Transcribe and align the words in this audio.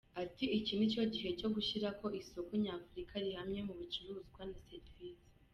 Ati 0.23 0.45
“Iki 0.57 0.73
ni 0.75 0.87
cyo 0.93 1.03
gihe 1.13 1.29
cyo 1.39 1.47
gushyiraho 1.55 2.05
isoko 2.21 2.51
Nyafurika 2.63 3.13
rihamye, 3.23 3.59
mu 3.67 3.73
bicuruzwa, 3.79 4.41
na 4.49 4.57
serivisi. 4.67 5.23